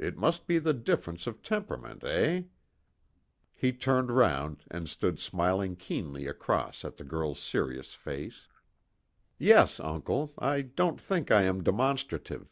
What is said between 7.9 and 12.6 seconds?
face. "Yes, uncle, I don't think I am demonstrative."